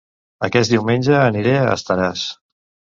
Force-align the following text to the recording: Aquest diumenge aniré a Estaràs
Aquest 0.47 0.73
diumenge 0.75 1.15
aniré 1.27 1.55
a 1.61 1.71
Estaràs 1.77 2.29